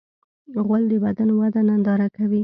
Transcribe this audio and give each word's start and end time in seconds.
غول 0.65 0.83
د 0.91 0.93
بدن 1.05 1.29
وده 1.39 1.61
ننداره 1.67 2.07
کوي. 2.15 2.39